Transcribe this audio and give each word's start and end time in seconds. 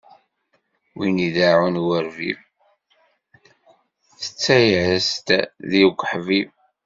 Win 0.97 1.17
ideɛɛun 1.27 1.75
i 1.81 1.83
urbib, 1.95 2.39
tettas-as-d 4.19 5.27
deg 5.71 5.83
uḥbib. 5.89 6.49